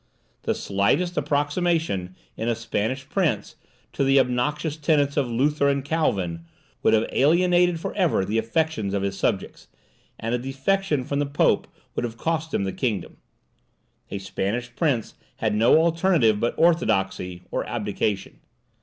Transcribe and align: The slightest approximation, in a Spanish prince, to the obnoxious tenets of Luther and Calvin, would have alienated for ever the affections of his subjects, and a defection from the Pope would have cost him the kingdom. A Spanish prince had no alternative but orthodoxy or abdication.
The 0.41 0.55
slightest 0.55 1.15
approximation, 1.15 2.15
in 2.35 2.47
a 2.49 2.55
Spanish 2.55 3.07
prince, 3.07 3.55
to 3.93 4.03
the 4.03 4.19
obnoxious 4.19 4.75
tenets 4.75 5.15
of 5.15 5.29
Luther 5.29 5.69
and 5.69 5.85
Calvin, 5.85 6.43
would 6.81 6.95
have 6.95 7.05
alienated 7.11 7.79
for 7.79 7.93
ever 7.93 8.25
the 8.25 8.39
affections 8.39 8.95
of 8.95 9.03
his 9.03 9.15
subjects, 9.15 9.67
and 10.19 10.33
a 10.33 10.39
defection 10.39 11.03
from 11.03 11.19
the 11.19 11.27
Pope 11.27 11.67
would 11.93 12.03
have 12.03 12.17
cost 12.17 12.51
him 12.51 12.63
the 12.63 12.71
kingdom. 12.73 13.17
A 14.09 14.17
Spanish 14.17 14.75
prince 14.75 15.13
had 15.35 15.53
no 15.53 15.77
alternative 15.77 16.39
but 16.39 16.55
orthodoxy 16.57 17.43
or 17.51 17.63
abdication. 17.67 18.39